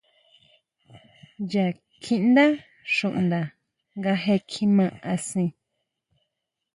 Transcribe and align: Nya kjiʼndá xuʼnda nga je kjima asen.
Nya 1.49 1.65
kjiʼndá 2.03 2.45
xuʼnda 2.95 3.39
nga 3.97 4.11
je 4.23 4.35
kjima 4.49 4.85
asen. 5.13 5.47